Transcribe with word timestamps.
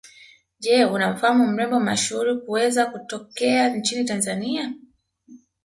Je 0.63 0.85
unamfahamu 0.85 1.47
mrembo 1.47 1.79
mashuhuri 1.79 2.35
kuweza 2.37 2.85
kutokea 2.85 3.69
nchini 3.75 4.05
Tanzania 4.05 4.73